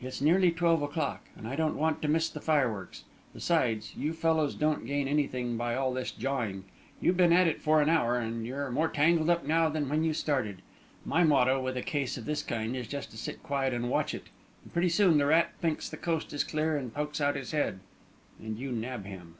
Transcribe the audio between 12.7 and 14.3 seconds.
is just to sit quiet and watch it;